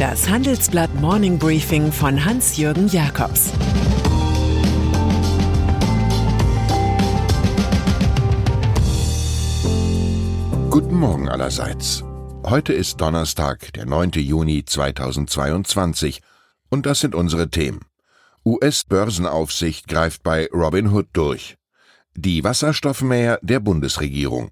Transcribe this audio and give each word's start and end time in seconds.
Das 0.00 0.30
Handelsblatt 0.30 0.94
Morning 0.94 1.38
Briefing 1.38 1.92
von 1.92 2.24
Hans-Jürgen 2.24 2.88
Jakobs 2.88 3.52
Guten 10.70 10.94
Morgen 10.94 11.28
allerseits. 11.28 12.02
Heute 12.46 12.72
ist 12.72 12.98
Donnerstag, 13.02 13.74
der 13.74 13.84
9. 13.84 14.12
Juni 14.12 14.64
2022 14.64 16.22
und 16.70 16.86
das 16.86 17.00
sind 17.00 17.14
unsere 17.14 17.50
Themen. 17.50 17.80
US-Börsenaufsicht 18.46 19.86
greift 19.86 20.22
bei 20.22 20.48
Robinhood 20.50 21.08
durch. 21.12 21.58
Die 22.16 22.42
Wasserstoffmäher 22.42 23.38
der 23.42 23.60
Bundesregierung. 23.60 24.50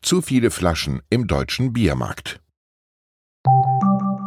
Zu 0.00 0.22
viele 0.22 0.52
Flaschen 0.52 1.02
im 1.10 1.26
deutschen 1.26 1.72
Biermarkt. 1.72 2.39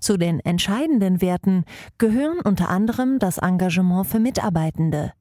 Zu 0.00 0.16
den 0.16 0.40
entscheidenden 0.40 1.20
Werten 1.20 1.64
gehören 1.98 2.40
unter 2.40 2.68
anderem 2.68 3.18
das 3.18 3.38
Engagement 3.38 4.06
für 4.06 4.20
Mitarbeitende, 4.20 5.12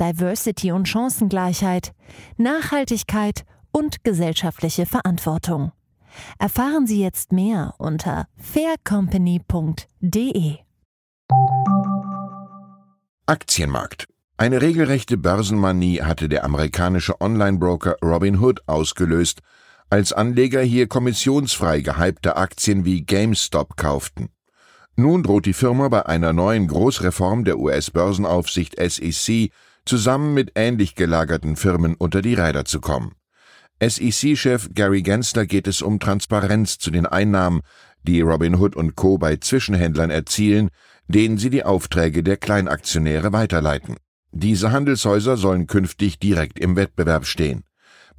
Diversity 0.00 0.72
und 0.72 0.88
Chancengleichheit, 0.88 1.92
Nachhaltigkeit 2.36 3.44
und 3.72 4.04
gesellschaftliche 4.04 4.86
Verantwortung. 4.86 5.72
Erfahren 6.38 6.86
Sie 6.86 7.00
jetzt 7.00 7.32
mehr 7.32 7.74
unter 7.78 8.26
faircompany.de. 8.36 10.58
Aktienmarkt. 13.26 14.06
Eine 14.36 14.62
regelrechte 14.62 15.18
Börsenmanie 15.18 16.02
hatte 16.02 16.28
der 16.28 16.44
amerikanische 16.44 17.20
Online-Broker 17.20 17.96
Robinhood 18.02 18.66
ausgelöst, 18.66 19.40
als 19.90 20.12
Anleger 20.12 20.62
hier 20.62 20.86
kommissionsfrei 20.86 21.80
gehypte 21.80 22.36
Aktien 22.36 22.84
wie 22.84 23.02
GameStop 23.02 23.76
kauften. 23.76 24.28
Nun 24.94 25.24
droht 25.24 25.46
die 25.46 25.52
Firma 25.52 25.88
bei 25.88 26.06
einer 26.06 26.32
neuen 26.32 26.68
Großreform 26.68 27.44
der 27.44 27.58
US-Börsenaufsicht 27.58 28.76
SEC 28.78 29.50
zusammen 29.84 30.32
mit 30.32 30.52
ähnlich 30.54 30.94
gelagerten 30.94 31.56
Firmen 31.56 31.96
unter 31.96 32.22
die 32.22 32.34
Räder 32.34 32.64
zu 32.64 32.80
kommen. 32.80 33.14
SEC-Chef 33.82 34.68
Gary 34.74 35.02
Gensler 35.02 35.46
geht 35.46 35.66
es 35.66 35.82
um 35.82 35.98
Transparenz 35.98 36.78
zu 36.78 36.92
den 36.92 37.06
Einnahmen, 37.06 37.62
die 38.04 38.20
Robinhood 38.20 38.76
und 38.76 38.94
Co. 38.94 39.18
bei 39.18 39.36
Zwischenhändlern 39.36 40.10
erzielen, 40.10 40.68
denen 41.08 41.38
sie 41.38 41.50
die 41.50 41.64
Aufträge 41.64 42.22
der 42.22 42.36
Kleinaktionäre 42.36 43.32
weiterleiten. 43.32 43.96
Diese 44.30 44.70
Handelshäuser 44.70 45.36
sollen 45.36 45.66
künftig 45.66 46.20
direkt 46.20 46.60
im 46.60 46.76
Wettbewerb 46.76 47.26
stehen. 47.26 47.64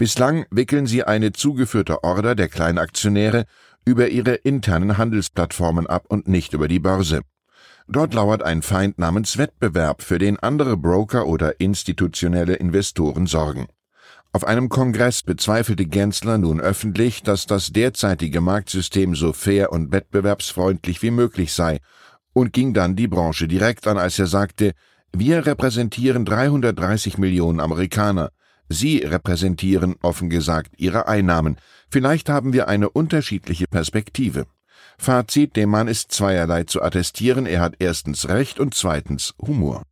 Bislang 0.02 0.48
wickeln 0.50 0.88
sie 0.88 1.04
eine 1.04 1.32
zugeführte 1.32 2.04
Order 2.04 2.34
der 2.34 2.50
Kleinaktionäre 2.50 3.46
über 3.86 4.08
ihre 4.08 4.34
internen 4.34 4.98
Handelsplattformen 4.98 5.86
ab 5.86 6.06
und 6.08 6.28
nicht 6.28 6.54
über 6.54 6.68
die 6.68 6.80
Börse. 6.80 7.22
Dort 7.88 8.16
lauert 8.16 8.42
ein 8.42 8.64
Feind 8.64 8.98
namens 8.98 9.38
Wettbewerb, 9.38 10.02
für 10.02 10.18
den 10.18 10.40
andere 10.40 10.76
Broker 10.76 11.28
oder 11.28 11.60
institutionelle 11.60 12.56
Investoren 12.56 13.28
sorgen. 13.28 13.68
Auf 14.32 14.44
einem 14.44 14.70
Kongress 14.70 15.22
bezweifelte 15.22 15.86
Gensler 15.86 16.40
nun 16.40 16.60
öffentlich, 16.60 17.22
dass 17.22 17.46
das 17.46 17.72
derzeitige 17.72 18.42
Marktsystem 18.42 19.14
so 19.14 19.34
fair 19.34 19.72
und 19.72 19.92
wettbewerbsfreundlich 19.92 21.04
wie 21.04 21.12
möglich 21.12 21.54
sei 21.54 21.78
und 22.34 22.54
ging 22.54 22.74
dann 22.74 22.96
die 22.96 23.08
Branche 23.08 23.48
direkt 23.48 23.86
an, 23.86 24.00
als 24.00 24.18
er 24.18 24.26
sagte, 24.26 24.72
wir 25.14 25.46
repräsentieren 25.46 26.26
330 26.26 27.20
Millionen 27.20 27.60
Amerikaner. 27.60 28.32
Sie 28.72 29.00
repräsentieren, 29.00 29.96
offen 30.02 30.30
gesagt, 30.30 30.74
ihre 30.78 31.08
Einnahmen. 31.08 31.58
Vielleicht 31.90 32.30
haben 32.30 32.54
wir 32.54 32.68
eine 32.68 32.90
unterschiedliche 32.90 33.68
Perspektive. 33.68 34.46
Fazit, 34.98 35.56
dem 35.56 35.70
Mann 35.70 35.88
ist 35.88 36.12
zweierlei 36.12 36.64
zu 36.64 36.82
attestieren. 36.82 37.46
Er 37.46 37.62
hat 37.62 37.76
erstens 37.80 38.30
Recht 38.30 38.60
und 38.60 38.74
zweitens 38.74 39.34
Humor. 39.42 39.84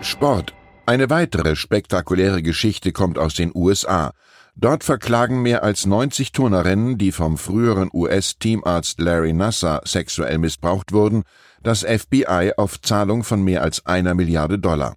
Sport. 0.00 0.54
Eine 0.86 1.10
weitere 1.10 1.56
spektakuläre 1.56 2.42
Geschichte 2.42 2.92
kommt 2.92 3.18
aus 3.18 3.34
den 3.34 3.50
USA. 3.54 4.12
Dort 4.54 4.84
verklagen 4.84 5.42
mehr 5.42 5.62
als 5.62 5.84
90 5.84 6.32
Turnerinnen, 6.32 6.96
die 6.96 7.12
vom 7.12 7.36
früheren 7.38 7.90
US-Teamarzt 7.92 9.00
Larry 9.00 9.32
Nassar 9.32 9.82
sexuell 9.84 10.38
missbraucht 10.38 10.92
wurden, 10.92 11.24
das 11.62 11.82
FBI 11.82 12.52
auf 12.56 12.80
Zahlung 12.80 13.24
von 13.24 13.42
mehr 13.42 13.62
als 13.62 13.84
einer 13.84 14.14
Milliarde 14.14 14.58
Dollar. 14.58 14.96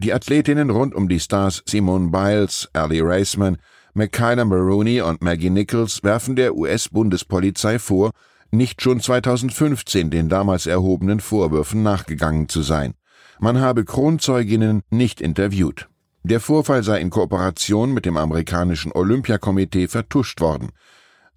Die 0.00 0.14
Athletinnen 0.14 0.70
rund 0.70 0.94
um 0.94 1.08
die 1.08 1.18
Stars 1.18 1.64
Simone 1.66 2.10
Biles, 2.10 2.68
Ali 2.72 3.00
Raceman, 3.00 3.58
Michaela 3.94 4.44
Maroney 4.44 5.00
und 5.00 5.22
Maggie 5.22 5.50
Nichols 5.50 6.04
werfen 6.04 6.36
der 6.36 6.54
US-Bundespolizei 6.54 7.80
vor, 7.80 8.12
nicht 8.52 8.80
schon 8.80 9.00
2015 9.00 10.08
den 10.10 10.28
damals 10.28 10.66
erhobenen 10.66 11.18
Vorwürfen 11.18 11.82
nachgegangen 11.82 12.48
zu 12.48 12.62
sein. 12.62 12.94
Man 13.40 13.60
habe 13.60 13.84
Kronzeuginnen 13.84 14.82
nicht 14.88 15.20
interviewt. 15.20 15.88
Der 16.22 16.38
Vorfall 16.38 16.84
sei 16.84 17.00
in 17.00 17.10
Kooperation 17.10 17.92
mit 17.92 18.06
dem 18.06 18.18
amerikanischen 18.18 18.92
Olympiakomitee 18.92 19.88
vertuscht 19.88 20.40
worden. 20.40 20.70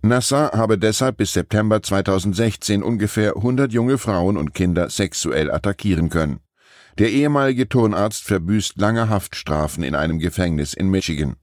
Nassar 0.03 0.51
habe 0.51 0.77
deshalb 0.77 1.17
bis 1.17 1.33
September 1.33 1.81
2016 1.81 2.83
ungefähr 2.83 3.37
100 3.37 3.73
junge 3.73 3.97
Frauen 3.97 4.37
und 4.37 4.53
Kinder 4.53 4.91
sexuell 4.91 5.49
attackieren 5.49 6.09
können. 6.09 6.41
Der 6.99 7.09
ehemalige 7.09 7.69
Tonarzt 7.69 8.23
verbüßt 8.23 8.77
lange 8.77 9.09
Haftstrafen 9.09 9.83
in 9.83 9.95
einem 9.95 10.19
Gefängnis 10.19 10.73
in 10.73 10.89
Michigan. 10.89 11.35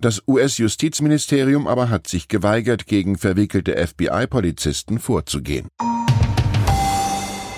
Das 0.00 0.22
US-Justizministerium 0.26 1.66
aber 1.66 1.90
hat 1.90 2.06
sich 2.06 2.28
geweigert, 2.28 2.86
gegen 2.86 3.18
verwickelte 3.18 3.76
FBI-Polizisten 3.76 4.98
vorzugehen. 4.98 5.68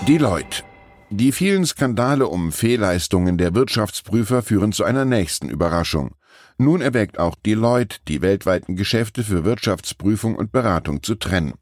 Deloitte 0.09 0.65
die 1.15 1.33
vielen 1.33 1.67
Skandale 1.67 2.27
um 2.27 2.53
Fehlleistungen 2.53 3.37
der 3.37 3.55
Wirtschaftsprüfer 3.55 4.41
führen 4.41 4.73
zu 4.73 4.83
einer 4.83 5.05
nächsten 5.05 5.51
Überraschung. 5.51 6.15
Nun 6.57 6.81
erwägt 6.81 7.19
auch 7.19 7.35
Deloitte, 7.35 7.99
die 8.09 8.23
weltweiten 8.23 8.77
Geschäfte 8.77 9.23
für 9.23 9.45
Wirtschaftsprüfung 9.45 10.35
und 10.35 10.53
Beratung 10.53 11.03
zu 11.03 11.15
trennen. 11.17 11.53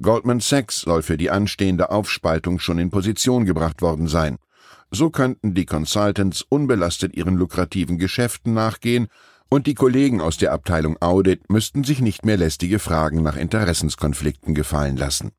Goldman 0.00 0.38
Sachs 0.38 0.82
soll 0.82 1.02
für 1.02 1.16
die 1.16 1.30
anstehende 1.30 1.90
Aufspaltung 1.90 2.60
schon 2.60 2.78
in 2.78 2.90
Position 2.90 3.44
gebracht 3.44 3.82
worden 3.82 4.06
sein. 4.06 4.36
So 4.94 5.08
könnten 5.08 5.54
die 5.54 5.64
Consultants 5.64 6.44
unbelastet 6.46 7.14
ihren 7.14 7.36
lukrativen 7.36 7.96
Geschäften 7.96 8.52
nachgehen 8.52 9.08
und 9.48 9.66
die 9.66 9.74
Kollegen 9.74 10.20
aus 10.20 10.36
der 10.36 10.52
Abteilung 10.52 11.00
Audit 11.00 11.48
müssten 11.50 11.82
sich 11.82 12.02
nicht 12.02 12.26
mehr 12.26 12.36
lästige 12.36 12.78
Fragen 12.78 13.22
nach 13.22 13.36
Interessenskonflikten 13.36 14.54
gefallen 14.54 14.98
lassen. 14.98 15.32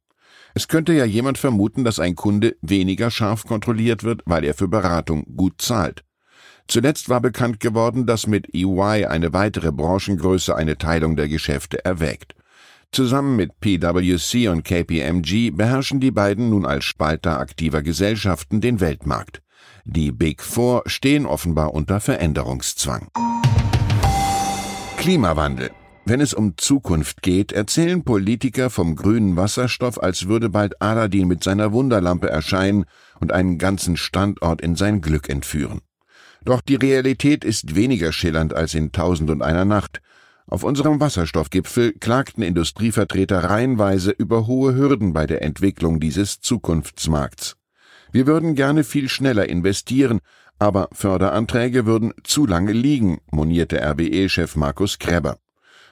Es 0.55 0.67
könnte 0.67 0.93
ja 0.93 1.05
jemand 1.05 1.37
vermuten, 1.37 1.83
dass 1.83 1.99
ein 1.99 2.15
Kunde 2.15 2.55
weniger 2.61 3.11
scharf 3.11 3.43
kontrolliert 3.45 4.03
wird, 4.03 4.21
weil 4.25 4.43
er 4.43 4.55
für 4.55 4.67
Beratung 4.67 5.23
gut 5.35 5.61
zahlt. 5.61 6.03
Zuletzt 6.67 7.09
war 7.09 7.21
bekannt 7.21 7.59
geworden, 7.59 8.07
dass 8.07 8.25
mit 8.25 8.55
EY 8.55 9.05
eine 9.05 9.33
weitere 9.33 9.71
Branchengröße 9.71 10.55
eine 10.55 10.79
Teilung 10.79 11.15
der 11.15 11.27
Geschäfte 11.27 11.85
erwägt. 11.85 12.33
Zusammen 12.91 13.35
mit 13.35 13.59
PwC 13.59 14.47
und 14.47 14.63
KPMG 14.63 15.51
beherrschen 15.51 15.99
die 15.99 16.11
beiden 16.11 16.49
nun 16.49 16.65
als 16.65 16.85
Spalter 16.85 17.39
aktiver 17.39 17.83
Gesellschaften 17.83 18.61
den 18.61 18.79
Weltmarkt. 18.79 19.42
Die 19.85 20.11
Big 20.11 20.41
Four 20.41 20.83
stehen 20.85 21.25
offenbar 21.25 21.73
unter 21.73 21.99
Veränderungszwang. 21.99 23.07
Klimawandel 24.97 25.71
wenn 26.05 26.19
es 26.19 26.33
um 26.33 26.57
Zukunft 26.57 27.21
geht, 27.21 27.53
erzählen 27.53 28.03
Politiker 28.03 28.69
vom 28.69 28.97
grünen 28.97 29.37
Wasserstoff, 29.37 30.03
als 30.03 30.27
würde 30.27 30.49
bald 30.49 30.81
Aladdin 30.81 31.29
mit 31.29 31.43
seiner 31.43 31.71
Wunderlampe 31.71 32.29
erscheinen 32.29 32.83
und 33.21 33.31
einen 33.31 33.57
ganzen 33.57 33.95
Standort 33.95 34.59
in 34.59 34.75
sein 34.75 34.99
Glück 34.99 35.29
entführen. 35.29 35.79
Doch 36.43 36.59
die 36.59 36.75
Realität 36.75 37.45
ist 37.45 37.75
weniger 37.75 38.11
schillernd 38.11 38.53
als 38.53 38.73
in 38.73 38.91
Tausend 38.91 39.29
und 39.29 39.41
einer 39.41 39.63
Nacht. 39.63 40.01
Auf 40.45 40.63
unserem 40.63 40.99
Wasserstoffgipfel 40.99 41.93
klagten 41.93 42.43
Industrievertreter 42.43 43.45
reihenweise 43.45 44.11
über 44.11 44.45
hohe 44.45 44.75
Hürden 44.75 45.13
bei 45.13 45.25
der 45.25 45.41
Entwicklung 45.41 46.01
dieses 46.01 46.41
Zukunftsmarkts. 46.41 47.55
Wir 48.13 48.27
würden 48.27 48.53
gerne 48.53 48.83
viel 48.83 49.09
schneller 49.09 49.49
investieren, 49.49 50.19
aber 50.59 50.87
Förderanträge 50.91 51.87
würden 51.87 52.13
zu 52.23 52.45
lange 52.45 52.71
liegen, 52.71 53.17
monierte 53.31 53.81
RWE-Chef 53.81 54.55
Markus 54.55 54.99
Kräber. 54.99 55.39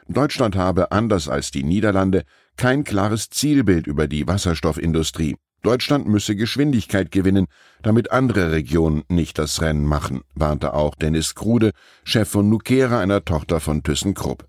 Deutschland 0.07 0.55
habe, 0.55 0.91
anders 0.91 1.27
als 1.27 1.49
die 1.49 1.63
Niederlande, 1.63 2.21
kein 2.57 2.83
klares 2.83 3.31
Zielbild 3.31 3.87
über 3.87 4.07
die 4.07 4.27
Wasserstoffindustrie. 4.27 5.35
Deutschland 5.63 6.07
müsse 6.07 6.35
Geschwindigkeit 6.35 7.09
gewinnen, 7.09 7.47
damit 7.81 8.11
andere 8.11 8.51
Regionen 8.51 9.01
nicht 9.09 9.39
das 9.39 9.59
Rennen 9.59 9.85
machen, 9.85 10.21
warnte 10.35 10.75
auch 10.75 10.93
Dennis 10.93 11.33
Krude, 11.33 11.71
Chef 12.03 12.29
von 12.29 12.49
Nukera, 12.49 12.99
einer 12.99 13.25
Tochter 13.25 13.59
von 13.59 13.81
ThyssenKrupp. 13.81 14.45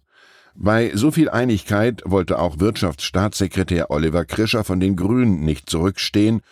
Bei 0.55 0.91
so 0.95 1.11
viel 1.11 1.31
Einigkeit 1.31 2.03
wollte 2.05 2.39
auch 2.39 2.61
Wirtschaftsstaatssekretär 2.61 3.91
Oliver 3.91 4.27
Krischer 4.27 4.63
von 4.63 4.79
den 4.79 4.95
Grünen 4.95 5.41
nicht 5.41 5.71
zurückstehen 5.71 6.43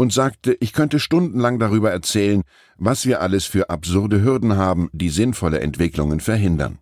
und 0.00 0.14
sagte, 0.14 0.56
ich 0.60 0.72
könnte 0.72 0.98
stundenlang 0.98 1.58
darüber 1.58 1.90
erzählen, 1.90 2.40
was 2.78 3.04
wir 3.04 3.20
alles 3.20 3.44
für 3.44 3.68
absurde 3.68 4.22
Hürden 4.22 4.56
haben, 4.56 4.88
die 4.94 5.10
sinnvolle 5.10 5.60
Entwicklungen 5.60 6.20
verhindern. 6.20 6.78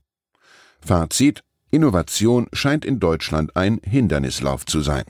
Fazit 0.80 1.42
Innovation 1.72 2.46
scheint 2.52 2.84
in 2.84 3.00
Deutschland 3.00 3.56
ein 3.56 3.80
Hindernislauf 3.82 4.66
zu 4.66 4.82
sein. 4.82 5.02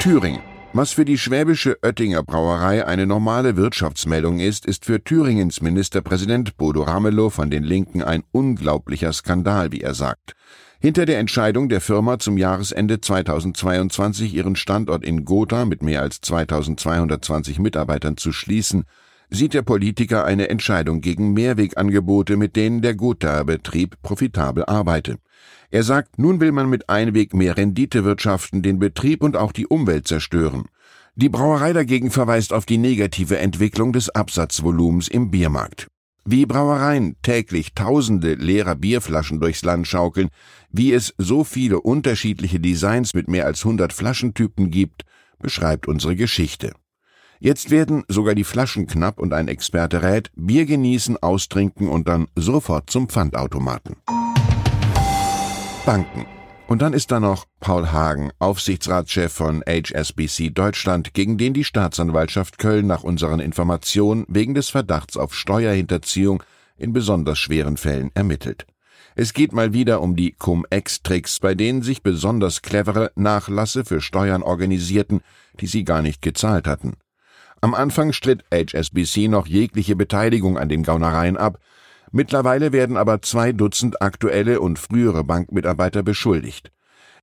Thüringen. 0.00 0.42
Was 0.74 0.92
für 0.92 1.06
die 1.06 1.16
schwäbische 1.16 1.78
Oettinger 1.82 2.22
Brauerei 2.22 2.84
eine 2.84 3.06
normale 3.06 3.56
Wirtschaftsmeldung 3.56 4.38
ist, 4.38 4.66
ist 4.66 4.84
für 4.84 5.02
Thüringens 5.02 5.62
Ministerpräsident 5.62 6.58
Bodo 6.58 6.82
Ramelow 6.82 7.30
von 7.30 7.48
den 7.48 7.64
Linken 7.64 8.02
ein 8.02 8.22
unglaublicher 8.32 9.14
Skandal, 9.14 9.72
wie 9.72 9.80
er 9.80 9.94
sagt. 9.94 10.34
Hinter 10.80 11.06
der 11.06 11.18
Entscheidung 11.18 11.68
der 11.68 11.80
Firma 11.80 12.20
zum 12.20 12.38
Jahresende 12.38 13.00
2022 13.00 14.32
ihren 14.32 14.54
Standort 14.54 15.04
in 15.04 15.24
Gotha 15.24 15.64
mit 15.64 15.82
mehr 15.82 16.02
als 16.02 16.20
2220 16.20 17.58
Mitarbeitern 17.58 18.16
zu 18.16 18.30
schließen, 18.30 18.84
sieht 19.28 19.54
der 19.54 19.62
Politiker 19.62 20.24
eine 20.24 20.48
Entscheidung 20.48 21.00
gegen 21.00 21.32
Mehrwegangebote, 21.32 22.36
mit 22.36 22.54
denen 22.54 22.80
der 22.80 22.94
Gothaer 22.94 23.44
Betrieb 23.44 23.96
profitabel 24.02 24.66
arbeite. 24.66 25.18
Er 25.72 25.82
sagt, 25.82 26.16
nun 26.16 26.38
will 26.38 26.52
man 26.52 26.70
mit 26.70 26.88
Einweg 26.88 27.34
mehr 27.34 27.56
Rendite 27.56 28.04
wirtschaften, 28.04 28.62
den 28.62 28.78
Betrieb 28.78 29.24
und 29.24 29.36
auch 29.36 29.50
die 29.50 29.66
Umwelt 29.66 30.06
zerstören. 30.06 30.66
Die 31.16 31.28
Brauerei 31.28 31.72
dagegen 31.72 32.12
verweist 32.12 32.52
auf 32.52 32.66
die 32.66 32.78
negative 32.78 33.38
Entwicklung 33.38 33.92
des 33.92 34.10
Absatzvolumens 34.10 35.08
im 35.08 35.32
Biermarkt. 35.32 35.88
Wie 36.30 36.44
Brauereien 36.44 37.16
täglich 37.22 37.72
tausende 37.72 38.34
leerer 38.34 38.74
Bierflaschen 38.74 39.40
durchs 39.40 39.64
Land 39.64 39.86
schaukeln, 39.86 40.28
wie 40.70 40.92
es 40.92 41.14
so 41.16 41.42
viele 41.42 41.80
unterschiedliche 41.80 42.60
Designs 42.60 43.14
mit 43.14 43.28
mehr 43.28 43.46
als 43.46 43.64
100 43.64 43.94
Flaschentypen 43.94 44.70
gibt, 44.70 45.06
beschreibt 45.38 45.88
unsere 45.88 46.16
Geschichte. 46.16 46.74
Jetzt 47.40 47.70
werden 47.70 48.04
sogar 48.08 48.34
die 48.34 48.44
Flaschen 48.44 48.86
knapp 48.86 49.18
und 49.18 49.32
ein 49.32 49.48
Experte 49.48 50.02
rät, 50.02 50.30
Bier 50.36 50.66
genießen, 50.66 51.16
austrinken 51.16 51.88
und 51.88 52.08
dann 52.08 52.26
sofort 52.36 52.90
zum 52.90 53.08
Pfandautomaten. 53.08 53.96
Banken. 55.86 56.26
Und 56.68 56.82
dann 56.82 56.92
ist 56.92 57.10
da 57.10 57.18
noch 57.18 57.46
Paul 57.60 57.92
Hagen, 57.92 58.30
Aufsichtsratschef 58.38 59.32
von 59.32 59.64
HSBC 59.66 60.50
Deutschland, 60.50 61.14
gegen 61.14 61.38
den 61.38 61.54
die 61.54 61.64
Staatsanwaltschaft 61.64 62.58
Köln 62.58 62.86
nach 62.86 63.04
unseren 63.04 63.40
Informationen 63.40 64.26
wegen 64.28 64.52
des 64.52 64.68
Verdachts 64.68 65.16
auf 65.16 65.34
Steuerhinterziehung 65.34 66.42
in 66.76 66.92
besonders 66.92 67.38
schweren 67.38 67.78
Fällen 67.78 68.10
ermittelt. 68.12 68.66
Es 69.14 69.32
geht 69.32 69.54
mal 69.54 69.72
wieder 69.72 70.02
um 70.02 70.14
die 70.14 70.32
Cum-Ex-Tricks, 70.32 71.40
bei 71.40 71.54
denen 71.54 71.80
sich 71.80 72.02
besonders 72.02 72.60
clevere 72.60 73.12
Nachlasse 73.14 73.86
für 73.86 74.02
Steuern 74.02 74.42
organisierten, 74.42 75.22
die 75.60 75.66
sie 75.66 75.84
gar 75.84 76.02
nicht 76.02 76.20
gezahlt 76.20 76.66
hatten. 76.66 76.98
Am 77.62 77.72
Anfang 77.72 78.12
stritt 78.12 78.44
HSBC 78.52 79.28
noch 79.28 79.46
jegliche 79.46 79.96
Beteiligung 79.96 80.58
an 80.58 80.68
den 80.68 80.82
Gaunereien 80.82 81.38
ab, 81.38 81.60
Mittlerweile 82.12 82.72
werden 82.72 82.96
aber 82.96 83.22
zwei 83.22 83.52
Dutzend 83.52 84.02
aktuelle 84.02 84.60
und 84.60 84.78
frühere 84.78 85.24
Bankmitarbeiter 85.24 86.02
beschuldigt. 86.02 86.72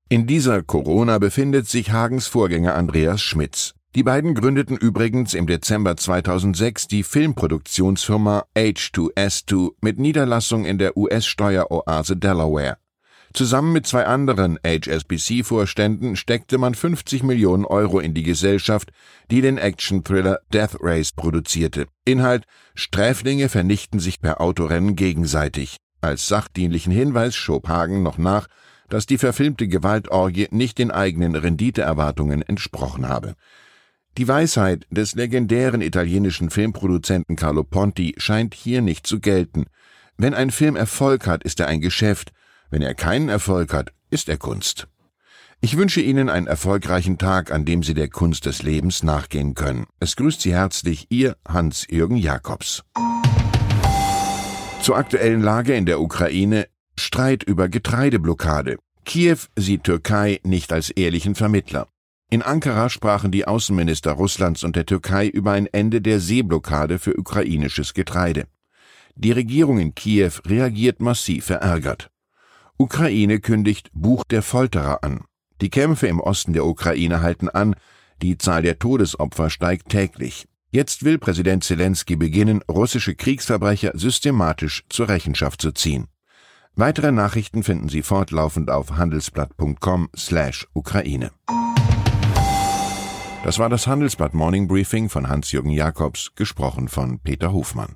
In 0.07 0.27
dieser 0.27 0.61
Corona 0.61 1.17
befindet 1.17 1.67
sich 1.67 1.91
Hagens 1.91 2.27
Vorgänger 2.27 2.75
Andreas 2.75 3.21
Schmitz. 3.21 3.73
Die 3.95 4.03
beiden 4.03 4.35
gründeten 4.35 4.75
übrigens 4.77 5.33
im 5.33 5.47
Dezember 5.47 5.95
2006 5.95 6.87
die 6.87 7.03
Filmproduktionsfirma 7.03 8.43
H2S2 8.55 9.69
mit 9.81 9.99
Niederlassung 9.99 10.65
in 10.65 10.77
der 10.77 10.97
US-Steueroase 10.97 12.17
Delaware. 12.17 12.77
Zusammen 13.35 13.73
mit 13.73 13.85
zwei 13.85 14.05
anderen 14.05 14.57
HSBC-Vorständen 14.65 16.15
steckte 16.15 16.57
man 16.57 16.73
50 16.73 17.21
Millionen 17.23 17.65
Euro 17.65 17.99
in 17.99 18.13
die 18.13 18.23
Gesellschaft, 18.23 18.91
die 19.29 19.41
den 19.41 19.57
Action-Thriller 19.57 20.39
Death 20.53 20.77
Race 20.79 21.11
produzierte. 21.11 21.87
Inhalt 22.05 22.45
Sträflinge 22.75 23.49
vernichten 23.49 23.99
sich 23.99 24.21
per 24.21 24.39
Autorennen 24.39 24.95
gegenseitig. 24.95 25.75
Als 25.99 26.29
sachdienlichen 26.29 26.93
Hinweis 26.93 27.35
schob 27.35 27.67
Hagen 27.67 28.03
noch 28.03 28.17
nach, 28.17 28.47
dass 28.87 29.05
die 29.05 29.17
verfilmte 29.17 29.67
Gewaltorgie 29.67 30.47
nicht 30.51 30.77
den 30.77 30.91
eigenen 30.91 31.35
Renditeerwartungen 31.35 32.41
entsprochen 32.41 33.09
habe. 33.09 33.35
Die 34.17 34.29
Weisheit 34.29 34.87
des 34.91 35.13
legendären 35.13 35.81
italienischen 35.81 36.51
Filmproduzenten 36.51 37.35
Carlo 37.35 37.65
Ponti 37.65 38.15
scheint 38.17 38.53
hier 38.53 38.81
nicht 38.81 39.05
zu 39.05 39.19
gelten. 39.19 39.65
Wenn 40.15 40.33
ein 40.33 40.51
Film 40.51 40.77
Erfolg 40.77 41.27
hat, 41.27 41.43
ist 41.43 41.59
er 41.59 41.67
ein 41.67 41.81
Geschäft, 41.81 42.31
wenn 42.69 42.81
er 42.81 42.93
keinen 42.93 43.29
Erfolg 43.29 43.73
hat, 43.73 43.91
ist 44.09 44.29
er 44.29 44.37
Kunst. 44.37 44.87
Ich 45.61 45.77
wünsche 45.77 46.01
Ihnen 46.01 46.29
einen 46.29 46.47
erfolgreichen 46.47 47.17
Tag, 47.17 47.51
an 47.51 47.65
dem 47.65 47.81
Sie 47.81 47.93
der 47.93 48.09
Kunst 48.09 48.45
des 48.45 48.61
Lebens 48.61 49.03
nachgehen 49.03 49.55
können. 49.55 49.87
Es 49.99 50.15
grüßt 50.15 50.41
Sie 50.41 50.53
herzlich 50.53 51.07
Ihr 51.09 51.37
Hans-Jürgen 51.47 52.17
Jakobs. 52.17 52.83
Zur 54.81 54.97
aktuellen 54.97 55.41
Lage 55.41 55.73
in 55.73 55.85
der 55.85 55.99
Ukraine 55.99 56.67
Streit 56.97 57.43
über 57.43 57.67
Getreideblockade. 57.67 58.77
Kiew 59.05 59.37
sieht 59.55 59.83
Türkei 59.83 60.39
nicht 60.43 60.71
als 60.71 60.89
ehrlichen 60.91 61.35
Vermittler. 61.35 61.87
In 62.29 62.41
Ankara 62.41 62.89
sprachen 62.89 63.31
die 63.31 63.47
Außenminister 63.47 64.11
Russlands 64.11 64.63
und 64.63 64.75
der 64.75 64.85
Türkei 64.85 65.27
über 65.27 65.51
ein 65.51 65.67
Ende 65.67 66.01
der 66.01 66.19
Seeblockade 66.19 66.99
für 66.99 67.17
ukrainisches 67.17 67.93
Getreide. 67.93 68.45
Die 69.15 69.31
Regierung 69.31 69.79
in 69.79 69.95
Kiew 69.95 70.31
reagiert 70.45 70.99
massiv 70.99 71.45
verärgert. 71.45 72.09
Ukraine 72.77 73.39
kündigt 73.39 73.89
Buch 73.93 74.25
der 74.25 74.41
Folterer 74.41 75.01
an. 75.01 75.23
Die 75.61 75.69
Kämpfe 75.69 76.07
im 76.07 76.19
Osten 76.19 76.51
der 76.51 76.65
Ukraine 76.65 77.21
halten 77.21 77.47
an, 77.47 77.77
die 78.21 78.37
Zahl 78.37 78.63
der 78.63 78.79
Todesopfer 78.79 79.49
steigt 79.49 79.87
täglich. 79.87 80.45
Jetzt 80.71 81.05
will 81.05 81.17
Präsident 81.17 81.63
Zelensky 81.63 82.17
beginnen, 82.17 82.61
russische 82.69 83.15
Kriegsverbrecher 83.15 83.91
systematisch 83.93 84.83
zur 84.89 85.07
Rechenschaft 85.07 85.61
zu 85.61 85.71
ziehen. 85.71 86.07
Weitere 86.75 87.13
Nachrichten 87.13 87.63
finden 87.63 87.87
Sie 87.87 88.01
fortlaufend 88.01 88.69
auf 88.69 88.97
handelsblatt.com/Ukraine. 88.97 91.31
Das 93.45 93.57
war 93.57 93.69
das 93.69 93.87
Handelsblatt 93.87 94.33
Morning 94.33 94.67
Briefing 94.67 95.07
von 95.07 95.29
Hans-Jürgen 95.29 95.69
Jakobs, 95.69 96.33
gesprochen 96.35 96.89
von 96.89 97.19
Peter 97.19 97.53
Hofmann. 97.53 97.95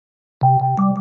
you 0.41 1.00